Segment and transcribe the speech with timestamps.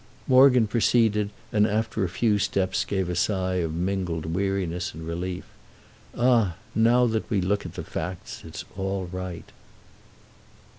[0.27, 5.43] Morgan proceeded and after a few steps gave a sigh of mingled weariness and relief.
[6.17, 9.51] "Ah now that we look at the facts it's all right!"